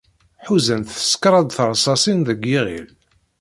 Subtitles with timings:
[0.47, 2.87] Ḥuzan-t s kraḍ teṛṣaṣin deg yiɣil.